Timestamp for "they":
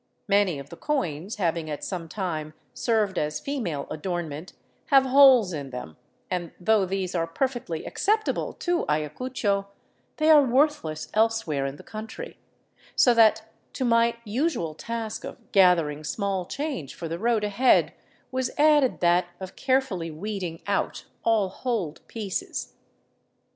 10.17-10.31